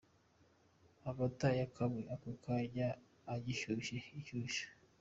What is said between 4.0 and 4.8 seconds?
Inshyushyu.